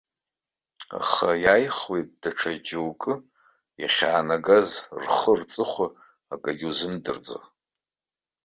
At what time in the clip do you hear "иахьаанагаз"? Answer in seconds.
3.81-4.71